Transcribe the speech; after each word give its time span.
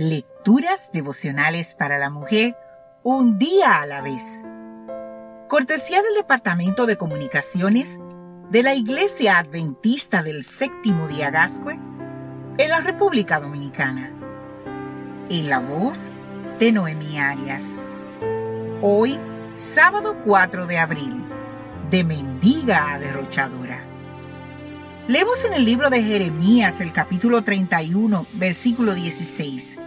Lecturas 0.00 0.92
devocionales 0.92 1.74
para 1.74 1.98
la 1.98 2.08
mujer, 2.08 2.56
un 3.02 3.36
día 3.36 3.80
a 3.80 3.86
la 3.86 4.00
vez. 4.00 4.44
Cortesía 5.48 6.00
del 6.00 6.14
Departamento 6.14 6.86
de 6.86 6.96
Comunicaciones 6.96 7.98
de 8.48 8.62
la 8.62 8.74
Iglesia 8.74 9.38
Adventista 9.38 10.22
del 10.22 10.44
Séptimo 10.44 11.08
Día 11.08 11.32
Gascue 11.32 11.80
en 12.58 12.68
la 12.68 12.80
República 12.80 13.40
Dominicana. 13.40 14.12
En 15.30 15.50
la 15.50 15.58
voz 15.58 16.12
de 16.60 16.70
Noemí 16.70 17.18
Arias. 17.18 17.74
Hoy, 18.80 19.18
sábado 19.56 20.18
4 20.22 20.66
de 20.68 20.78
abril, 20.78 21.24
de 21.90 22.04
mendiga 22.04 22.92
a 22.92 23.00
derrochadora. 23.00 23.84
Leemos 25.08 25.44
en 25.44 25.54
el 25.54 25.64
libro 25.64 25.90
de 25.90 26.04
Jeremías 26.04 26.80
el 26.80 26.92
capítulo 26.92 27.42
31, 27.42 28.28
versículo 28.34 28.94
16. 28.94 29.78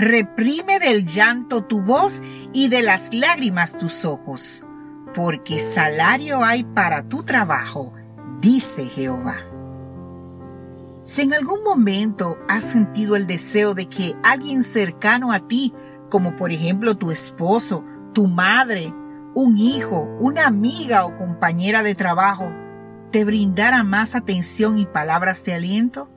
Reprime 0.00 0.78
del 0.78 1.04
llanto 1.04 1.62
tu 1.62 1.82
voz 1.82 2.22
y 2.54 2.68
de 2.68 2.80
las 2.80 3.12
lágrimas 3.12 3.76
tus 3.76 4.06
ojos, 4.06 4.64
porque 5.12 5.58
salario 5.58 6.42
hay 6.42 6.64
para 6.64 7.06
tu 7.06 7.22
trabajo, 7.22 7.92
dice 8.40 8.86
Jehová. 8.86 9.36
Si 11.02 11.20
en 11.20 11.34
algún 11.34 11.62
momento 11.64 12.38
has 12.48 12.64
sentido 12.64 13.14
el 13.14 13.26
deseo 13.26 13.74
de 13.74 13.90
que 13.90 14.16
alguien 14.22 14.62
cercano 14.62 15.32
a 15.32 15.40
ti, 15.40 15.74
como 16.08 16.34
por 16.34 16.50
ejemplo 16.50 16.96
tu 16.96 17.10
esposo, 17.10 17.84
tu 18.14 18.26
madre, 18.26 18.94
un 19.34 19.58
hijo, 19.58 20.08
una 20.18 20.46
amiga 20.46 21.04
o 21.04 21.14
compañera 21.14 21.82
de 21.82 21.94
trabajo, 21.94 22.50
te 23.10 23.22
brindara 23.26 23.84
más 23.84 24.14
atención 24.14 24.78
y 24.78 24.86
palabras 24.86 25.44
de 25.44 25.52
aliento, 25.52 26.08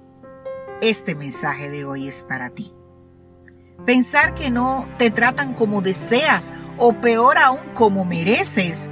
este 0.82 1.16
mensaje 1.16 1.70
de 1.70 1.84
hoy 1.84 2.08
es 2.08 2.24
para 2.24 2.50
ti. 2.50 2.74
Pensar 3.86 4.34
que 4.34 4.50
no 4.50 4.88
te 4.98 5.12
tratan 5.12 5.54
como 5.54 5.82
deseas 5.82 6.54
o 6.78 6.94
peor 7.02 7.38
aún 7.38 7.60
como 7.74 8.06
mereces 8.06 8.90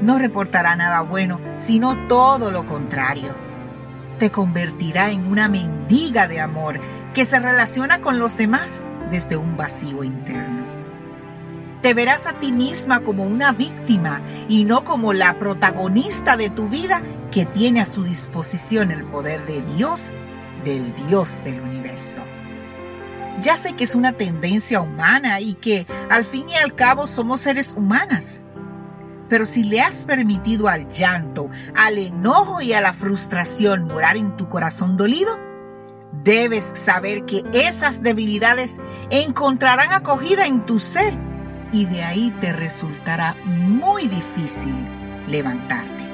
no 0.00 0.16
reportará 0.16 0.76
nada 0.76 1.00
bueno, 1.00 1.40
sino 1.56 2.06
todo 2.06 2.52
lo 2.52 2.64
contrario. 2.64 3.34
Te 4.20 4.30
convertirá 4.30 5.10
en 5.10 5.26
una 5.26 5.48
mendiga 5.48 6.28
de 6.28 6.40
amor 6.40 6.78
que 7.14 7.24
se 7.24 7.40
relaciona 7.40 8.00
con 8.00 8.20
los 8.20 8.36
demás 8.36 8.80
desde 9.10 9.36
un 9.36 9.56
vacío 9.56 10.04
interno. 10.04 10.66
Te 11.82 11.94
verás 11.94 12.26
a 12.26 12.34
ti 12.34 12.52
misma 12.52 13.00
como 13.00 13.24
una 13.24 13.50
víctima 13.50 14.22
y 14.48 14.64
no 14.64 14.84
como 14.84 15.12
la 15.12 15.36
protagonista 15.40 16.36
de 16.36 16.48
tu 16.48 16.68
vida 16.68 17.02
que 17.32 17.44
tiene 17.44 17.80
a 17.80 17.86
su 17.86 18.04
disposición 18.04 18.92
el 18.92 19.04
poder 19.04 19.44
de 19.46 19.62
Dios, 19.62 20.16
del 20.64 20.94
Dios 21.08 21.42
del 21.42 21.60
universo. 21.60 22.22
Ya 23.40 23.56
sé 23.56 23.74
que 23.74 23.84
es 23.84 23.94
una 23.94 24.12
tendencia 24.12 24.80
humana 24.80 25.40
y 25.40 25.54
que 25.54 25.86
al 26.10 26.24
fin 26.24 26.48
y 26.48 26.56
al 26.56 26.74
cabo 26.74 27.06
somos 27.06 27.40
seres 27.40 27.72
humanas. 27.76 28.42
Pero 29.28 29.44
si 29.44 29.62
le 29.62 29.80
has 29.80 30.04
permitido 30.04 30.68
al 30.68 30.88
llanto, 30.88 31.48
al 31.76 31.98
enojo 31.98 32.60
y 32.60 32.72
a 32.72 32.80
la 32.80 32.92
frustración 32.92 33.86
morar 33.86 34.16
en 34.16 34.36
tu 34.36 34.48
corazón 34.48 34.96
dolido, 34.96 35.38
debes 36.24 36.64
saber 36.64 37.24
que 37.26 37.44
esas 37.52 38.02
debilidades 38.02 38.76
encontrarán 39.10 39.92
acogida 39.92 40.46
en 40.46 40.64
tu 40.64 40.78
ser 40.78 41.12
y 41.70 41.84
de 41.84 42.02
ahí 42.02 42.34
te 42.40 42.52
resultará 42.52 43.36
muy 43.44 44.08
difícil 44.08 44.74
levantarte. 45.28 46.08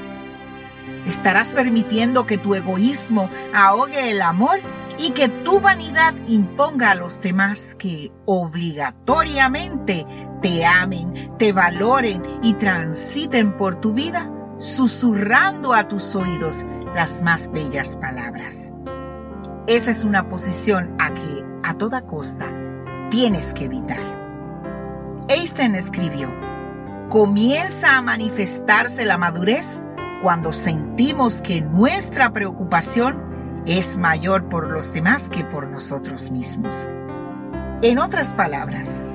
Estarás 1.06 1.50
permitiendo 1.50 2.26
que 2.26 2.38
tu 2.38 2.54
egoísmo 2.54 3.30
ahogue 3.54 4.10
el 4.10 4.22
amor 4.22 4.60
y 4.98 5.10
que 5.10 5.28
tu 5.28 5.60
vanidad 5.60 6.14
imponga 6.26 6.90
a 6.92 6.94
los 6.94 7.20
demás 7.20 7.74
que 7.74 8.12
obligatoriamente 8.26 10.06
te 10.40 10.64
amen, 10.64 11.36
te 11.38 11.52
valoren 11.52 12.22
y 12.42 12.54
transiten 12.54 13.56
por 13.56 13.76
tu 13.76 13.92
vida, 13.92 14.30
susurrando 14.58 15.74
a 15.74 15.88
tus 15.88 16.14
oídos 16.14 16.64
las 16.94 17.22
más 17.22 17.50
bellas 17.52 17.96
palabras. 17.96 18.72
Esa 19.66 19.90
es 19.90 20.04
una 20.04 20.28
posición 20.28 20.94
a 21.00 21.12
que 21.12 21.44
a 21.62 21.74
toda 21.74 22.02
costa 22.02 22.46
tienes 23.10 23.54
que 23.54 23.64
evitar. 23.64 24.14
Einstein 25.28 25.74
escribió, 25.74 26.32
comienza 27.08 27.96
a 27.96 28.02
manifestarse 28.02 29.06
la 29.06 29.16
madurez 29.16 29.82
cuando 30.22 30.52
sentimos 30.52 31.40
que 31.40 31.60
nuestra 31.60 32.32
preocupación 32.32 33.23
es 33.66 33.96
mayor 33.96 34.48
por 34.48 34.70
los 34.70 34.92
demás 34.92 35.30
que 35.30 35.44
por 35.44 35.68
nosotros 35.68 36.30
mismos. 36.30 36.88
En 37.82 37.98
otras 37.98 38.30
palabras, 38.30 39.06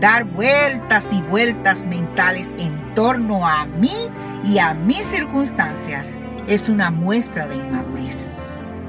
dar 0.00 0.24
vueltas 0.24 1.08
y 1.12 1.22
vueltas 1.22 1.86
mentales 1.86 2.54
en 2.58 2.94
torno 2.94 3.46
a 3.46 3.66
mí 3.66 3.94
y 4.42 4.58
a 4.58 4.74
mis 4.74 5.06
circunstancias 5.06 6.18
es 6.46 6.68
una 6.68 6.90
muestra 6.90 7.46
de 7.46 7.56
inmadurez. 7.56 8.34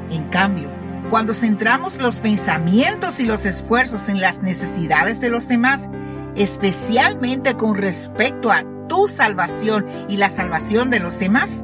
En 0.09 0.25
cambio, 0.25 0.69
cuando 1.09 1.33
centramos 1.33 1.99
los 1.99 2.17
pensamientos 2.17 3.19
y 3.19 3.25
los 3.25 3.45
esfuerzos 3.45 4.09
en 4.09 4.19
las 4.19 4.41
necesidades 4.41 5.21
de 5.21 5.29
los 5.29 5.47
demás, 5.47 5.89
especialmente 6.35 7.55
con 7.55 7.77
respecto 7.77 8.51
a 8.51 8.63
tu 8.87 9.07
salvación 9.07 9.85
y 10.09 10.17
la 10.17 10.29
salvación 10.29 10.89
de 10.89 10.99
los 10.99 11.19
demás, 11.19 11.63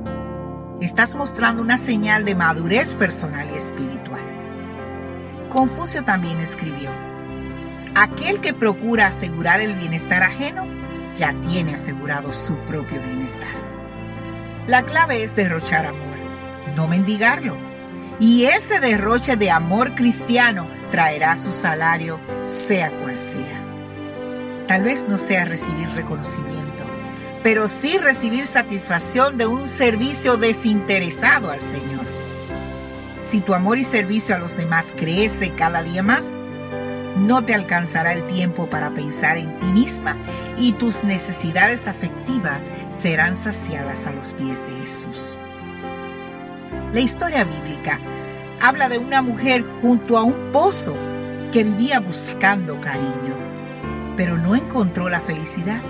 estás 0.85 1.15
mostrando 1.15 1.61
una 1.61 1.77
señal 1.77 2.25
de 2.25 2.35
madurez 2.35 2.95
personal 2.95 3.49
y 3.51 3.57
espiritual. 3.57 4.21
Confucio 5.49 6.03
también 6.03 6.39
escribió, 6.39 6.89
aquel 7.95 8.41
que 8.41 8.53
procura 8.53 9.07
asegurar 9.07 9.61
el 9.61 9.75
bienestar 9.75 10.23
ajeno, 10.23 10.65
ya 11.13 11.33
tiene 11.41 11.75
asegurado 11.75 12.31
su 12.31 12.55
propio 12.59 13.01
bienestar. 13.01 13.53
La 14.67 14.83
clave 14.83 15.23
es 15.23 15.35
derrochar 15.35 15.85
amor, 15.85 16.17
no 16.75 16.87
mendigarlo. 16.87 17.57
Y 18.19 18.45
ese 18.45 18.79
derroche 18.79 19.35
de 19.35 19.49
amor 19.49 19.95
cristiano 19.95 20.67
traerá 20.91 21.35
su 21.35 21.51
salario, 21.51 22.19
sea 22.39 22.91
cual 22.91 23.17
sea. 23.17 23.59
Tal 24.67 24.83
vez 24.83 25.07
no 25.09 25.17
sea 25.17 25.43
recibir 25.45 25.89
reconocimiento, 25.95 26.85
pero 27.43 27.67
sí 27.67 27.97
recibir 27.97 28.45
satisfacción 28.45 29.37
de 29.37 29.47
un 29.47 29.67
servicio 29.67 30.37
desinteresado 30.37 31.51
al 31.51 31.61
Señor. 31.61 32.05
Si 33.21 33.41
tu 33.41 33.53
amor 33.53 33.77
y 33.77 33.83
servicio 33.83 34.35
a 34.35 34.39
los 34.39 34.57
demás 34.57 34.93
crece 34.95 35.51
cada 35.51 35.83
día 35.83 36.03
más, 36.03 36.37
no 37.17 37.43
te 37.43 37.53
alcanzará 37.53 38.13
el 38.13 38.25
tiempo 38.25 38.69
para 38.69 38.93
pensar 38.93 39.37
en 39.37 39.59
ti 39.59 39.67
misma 39.67 40.15
y 40.57 40.73
tus 40.73 41.03
necesidades 41.03 41.87
afectivas 41.87 42.71
serán 42.89 43.35
saciadas 43.35 44.07
a 44.07 44.11
los 44.11 44.33
pies 44.33 44.65
de 44.65 44.79
Jesús. 44.79 45.37
La 46.93 46.99
historia 46.99 47.43
bíblica 47.43 47.99
habla 48.59 48.89
de 48.89 48.97
una 48.97 49.21
mujer 49.21 49.65
junto 49.81 50.17
a 50.17 50.23
un 50.23 50.51
pozo 50.51 50.95
que 51.51 51.63
vivía 51.63 51.99
buscando 51.99 52.79
cariño 52.79 53.51
pero 54.15 54.37
no 54.37 54.55
encontró 54.55 55.09
la 55.09 55.19
felicidad 55.19 55.81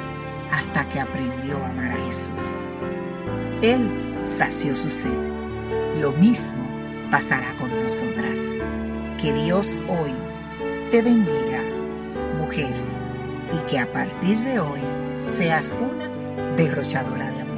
hasta 0.51 0.88
que 0.88 1.00
aprendió 1.00 1.63
a 1.63 1.69
amar 1.69 1.91
a 1.91 2.06
Jesús. 2.06 2.45
Él 3.62 3.89
sació 4.23 4.75
su 4.75 4.89
sed. 4.89 5.17
Lo 6.00 6.12
mismo 6.12 6.63
pasará 7.09 7.53
con 7.59 7.69
nosotras. 7.81 8.39
Que 9.19 9.34
Dios 9.34 9.79
hoy 9.88 10.13
te 10.90 11.01
bendiga, 11.01 11.61
mujer, 12.38 12.73
y 13.51 13.69
que 13.69 13.79
a 13.79 13.91
partir 13.91 14.38
de 14.40 14.59
hoy 14.59 14.81
seas 15.19 15.75
una 15.79 16.09
derrochadora 16.56 17.29
de 17.29 17.41
amor. 17.41 17.50